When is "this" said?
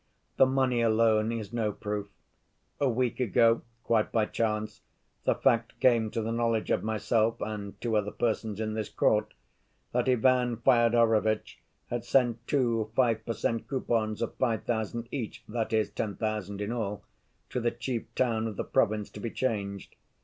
8.73-8.89